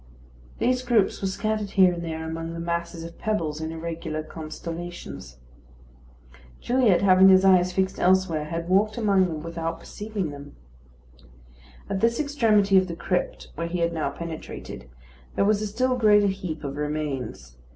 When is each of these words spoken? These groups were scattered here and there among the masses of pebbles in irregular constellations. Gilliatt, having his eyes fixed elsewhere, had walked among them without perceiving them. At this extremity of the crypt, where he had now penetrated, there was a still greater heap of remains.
These 0.57 0.81
groups 0.81 1.21
were 1.21 1.27
scattered 1.27 1.69
here 1.77 1.93
and 1.93 2.03
there 2.03 2.27
among 2.27 2.53
the 2.53 2.59
masses 2.59 3.03
of 3.03 3.19
pebbles 3.19 3.61
in 3.61 3.71
irregular 3.71 4.23
constellations. 4.23 5.37
Gilliatt, 6.59 7.03
having 7.03 7.29
his 7.29 7.45
eyes 7.45 7.71
fixed 7.71 7.99
elsewhere, 7.99 8.45
had 8.45 8.67
walked 8.67 8.97
among 8.97 9.27
them 9.27 9.43
without 9.43 9.77
perceiving 9.79 10.31
them. 10.31 10.55
At 11.87 11.99
this 11.99 12.19
extremity 12.19 12.79
of 12.79 12.87
the 12.87 12.95
crypt, 12.95 13.51
where 13.53 13.67
he 13.67 13.77
had 13.77 13.93
now 13.93 14.09
penetrated, 14.09 14.89
there 15.35 15.45
was 15.45 15.61
a 15.61 15.67
still 15.67 15.95
greater 15.95 16.25
heap 16.29 16.63
of 16.63 16.77
remains. 16.77 17.57